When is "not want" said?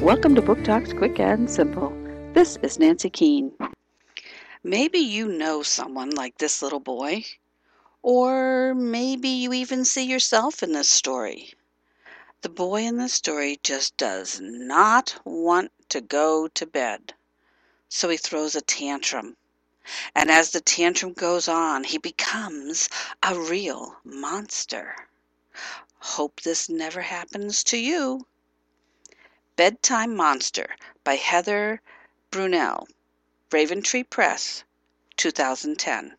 14.38-15.72